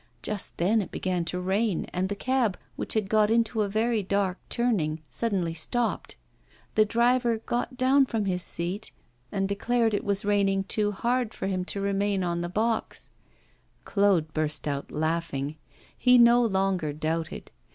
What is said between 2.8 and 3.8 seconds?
had got into a